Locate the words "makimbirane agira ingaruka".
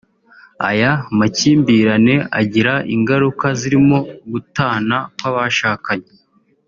1.17-3.45